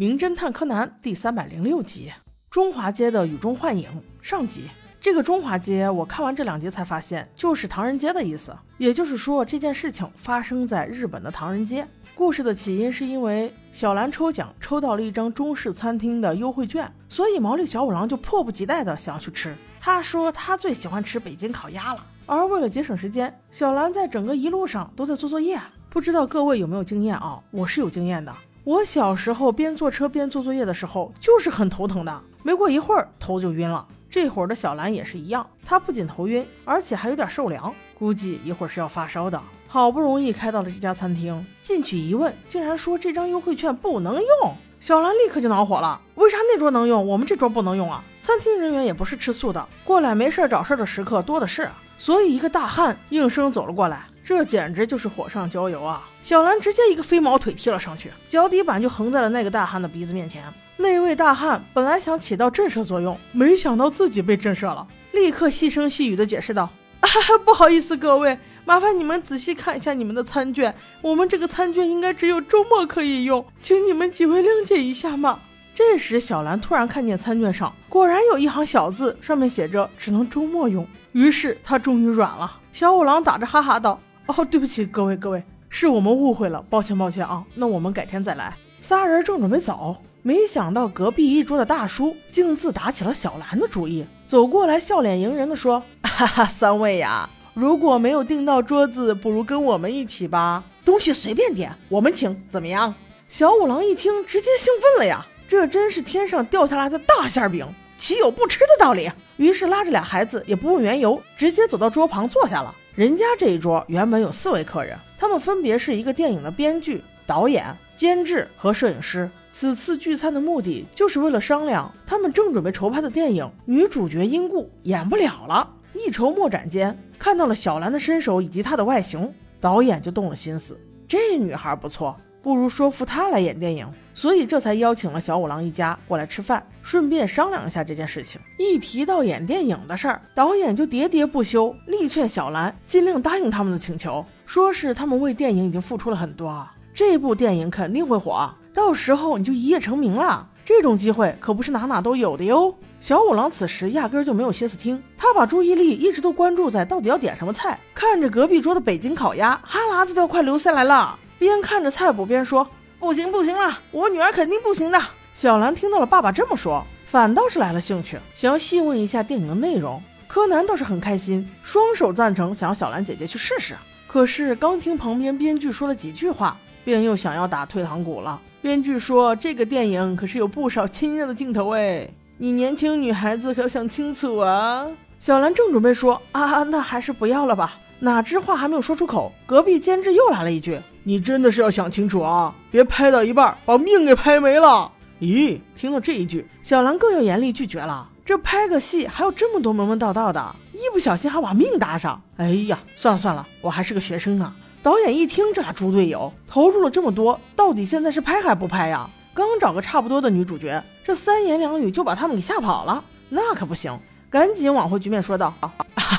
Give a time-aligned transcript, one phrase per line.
[0.00, 2.08] 名侦探柯南》第三百零六集
[2.50, 3.86] 《中华街的雨中幻影》
[4.26, 4.62] 上集。
[4.98, 8.56] 这个中华街，我看完这两集才发现，就是唐人街的意思。
[8.78, 11.86] 也就是说，这件事情发生在日本的唐人街。
[12.14, 19.54] 故事的起因是因为小兰抽奖抽到了一张中式餐厅的优惠券，所以毛利小五郎就迫不及待的想要去吃。
[19.78, 22.06] 他说他最喜欢吃北京烤鸭了。
[22.24, 25.60] 而为了节省时间，小兰在整个一路上都在做作业。
[25.90, 27.38] 不知道各位有没有经验啊？
[27.50, 28.34] 我是有经验的。
[28.64, 33.86] 我小时候边坐车边做作业的时候，就是很头疼的，没过一会儿头就晕了。
[34.10, 39.40] 这会儿的小兰也是一样，她不仅头晕，而且还有点受凉，估计一会儿是要发烧的。
[39.66, 44.54] 好不容易开到了这家餐厅，进去一问，竟然说这张优惠券不能用。
[44.78, 48.02] 小兰立刻就恼火了，为啥那桌能用，我们这桌不能用啊？
[48.20, 51.68] 餐厅人员也不是吃素的，过来没事找事的食客多的是，
[51.98, 56.08] 所以一个大汉应声走了过来，这简直就是火上浇油啊！
[56.22, 60.40] 小兰直接一个飞毛腿踢了上去，脚底板就横在了那个大汉的鼻子面前。
[60.76, 66.70] 那位大汉本来想起到震慑作用，没想到自己被震慑了，立刻细声细语的解释道
[67.02, 67.08] ：“啊，
[67.44, 70.72] 不好意思，各位，麻烦你们仔细看一下你们的餐券，
[71.02, 75.40] 我们这个餐券应该只有周末可以用，请你们几位谅解一下嘛。”
[75.74, 82.58] 这时，小兰突然看见餐券上果然有一行小字，上面写着“只能周末用”，于是她终于软了。
[82.72, 89.96] 小五郎打着哈哈道：“哦，对不起，各位各位，是我们误会了，抱歉抱歉啊，那我们改天再来。”仨人正准备走。
[90.22, 102.94] 没想到隔壁一桌的大叔竟自打起了小兰的主意，走过来笑脸迎人的说：“哈哈，三位呀，如果没有订到桌子，不如跟我们一起吧，东西随便点，我们请，怎么样？”
[103.28, 109.10] 小五郎一听，直接兴奋了呀，这真是天上掉下来的大馅饼，岂有不吃的道理？
[109.38, 112.74] 于是拉着俩孩子，也不问缘由，直接走到桌旁坐下了。
[113.00, 119.30] 人家这一桌原本有四位客人，他们分别是一个电影的编剧、导演、监制和摄影师。
[119.54, 125.66] 此次聚餐的目的就是为了商量他们正准备筹拍的电影，女主角因故演不了了。
[125.94, 129.32] 一筹莫展间，看到了小兰的身手以及她的外形，
[129.62, 130.78] 导演就动了心思，
[131.08, 133.86] 这女孩不错，不如说服他来演电影。
[134.12, 138.38] 所以这才邀请了小五郎一家过来吃饭，顺便商量一下这件事情。
[138.58, 148.50] 一提到演电影的事儿，导演就喋喋不休，力劝小兰尽量答应他们的请求，说是他们为电影已经付出了很多，啊这部电影肯定会火。
[148.74, 152.74] 到时候你就一夜成名了，这种机会可不是哪哪都有的哟。
[153.00, 161.18] 小五郎此时压根就没有心思听，他把注意力一直都关注在到底要点什么菜，看着隔壁桌的北京烤鸭，哈喇子都要快流下来了。
[161.40, 162.68] 边看着菜谱边说
[163.00, 165.02] ：“不行不行了，我女儿肯定不行的。”
[165.34, 170.02] 小兰听到了爸爸这么说，反倒是来了兴趣，想要细问一下电影的内容。
[170.28, 173.74] 柯南倒是很开心，双手赞成，想要小兰姐姐去试试。
[174.06, 178.38] 可是刚听旁边编剧说了几句话，便又想要打退堂鼓了。
[178.60, 182.06] 编剧说：“这个电影可是有不少亲热的镜头哎，
[182.36, 184.86] 你年轻女孩子可要想清楚啊。”
[185.18, 198.08] 小兰正准备说：“啊，那还是不要了吧。”哪知话还没有说出口，隔壁监制又来了一句：“你真的是要想清楚啊，别拍到一半把命给拍没了。”咦，听了这一句，小兰更要严厉拒绝了。
[198.24, 202.22] 这拍个戏还有这么多门门道道的，一不小心还把命搭上。
[202.36, 204.54] 哎呀，算了算了，我还是个学生呢。
[204.82, 209.10] 导演一听这俩猪队友投入了这么多，到底现在是拍还不拍呀？
[209.34, 213.98] 刚找个差不多的女主角，这三言两语就把他们给吓跑了，那可不行！
[214.30, 215.52] 赶紧挽回局面，说道：“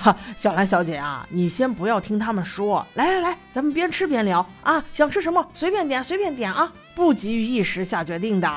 [0.37, 8.49] 小兰小姐啊，你先不要听他们说，来来来，咱们边吃边聊啊，想吃什么随便点，随便点啊，不急于一时下决定的。”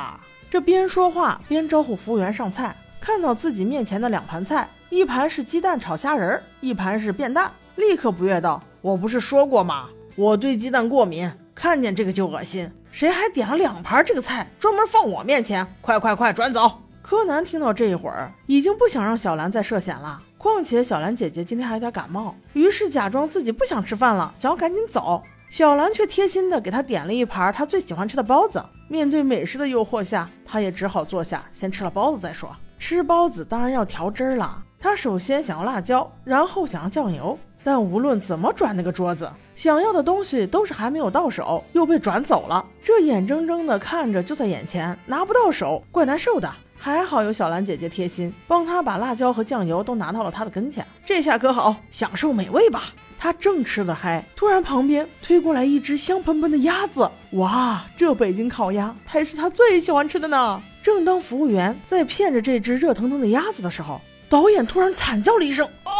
[0.50, 8.62] 这边说话边招呼服务员上菜，看到自己面前的两盘菜，一盘是鸡蛋炒虾仁儿，一盘是便蛋，立刻不悦道。
[8.80, 9.88] 我不是说过吗？
[10.14, 12.70] 我对鸡蛋过敏，看见这个就恶心。
[12.92, 15.66] 谁还点了两盘这个菜，专门放我面前？
[15.80, 16.83] 快快快，转走！
[17.06, 20.22] 柯南听到这一会儿，已经不想让小兰再涉险了。
[20.38, 25.22] 况且小兰姐姐今天还有点感冒，于是假装自己不想吃饭了，想要赶紧走。
[25.50, 28.64] 小兰却贴心的给他点了一盘他最喜欢吃的包子。
[28.88, 32.48] 面对美食的诱惑下，他也只好坐下，先吃了包子再说。
[32.78, 37.38] 吃包子当然要调汁儿了，他首先想要辣椒，然后想要酱油。
[37.62, 42.64] 但无论怎么转那个桌子，想要的东西都是还没有到手，又被转走了。
[42.82, 46.50] 这眼睁睁的看着就在眼前，拿不到手，怪难受的。
[46.84, 50.86] 还好有小兰姐姐贴心，帮他把辣椒和酱油都拿到了他的跟前。
[51.02, 52.82] 这下可好，享受美味吧。
[53.18, 57.10] 他正吃得嗨，突然旁边推过来一只香喷喷的鸭子。
[57.30, 60.62] 哇，这北京烤鸭才是他最喜欢吃的呢。
[60.82, 63.98] 正当服务员在骗着这只热腾腾的鸭子的时候，
[64.28, 65.90] 导演突然惨叫了一声啊！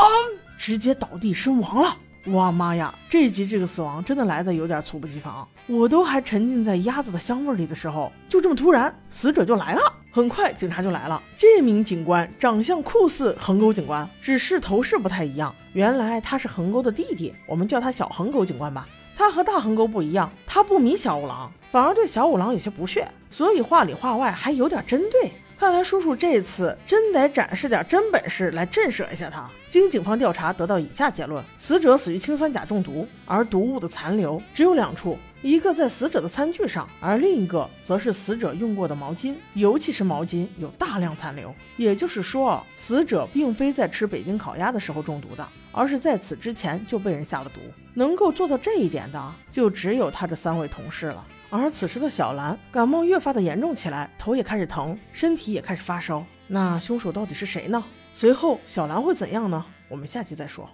[0.58, 1.96] 直接倒地身亡了。
[2.26, 9.80] 哇妈呀，这一集这个死亡真的来的有点猝不及防，我都还沉浸在鸭子的香味里的时候，就这么突然，死者就来了。
[10.14, 15.52] 很快警察就来了，这名警官长相酷似横沟警官，只是头饰不太一样。
[15.72, 18.86] 原来他是横沟的弟弟，我们叫他小横沟警官吧。
[19.16, 25.32] 他和大横沟不一样，他不迷小五郎，反而对小五郎有些不屑，所以话里话外还有点针对。
[25.58, 29.50] 看来叔叔这次真得展示点真本事来震慑一下他。
[29.68, 41.54] 经警方调查得到以下结论：死者死于氰酸钾中毒，而毒物的残留只有两处，一个在死者的餐具上，而另一个则是死者用过的毛巾，尤其是毛巾有大量残留。
[41.76, 47.60] 也就是说，死者并非在吃北京烤鸭的时候中毒的，而是在此之前就被人下了毒。
[47.92, 51.22] 能够做到这一点的，就只有他这三位同事了。
[51.50, 56.24] 而此时的小兰感冒越发的严重起来，头也开始疼，身体也开始发烧。
[56.46, 57.84] 那凶手到底是谁呢？
[58.14, 59.62] 随后小兰会怎样呢？
[59.90, 60.66] 我们下期再说。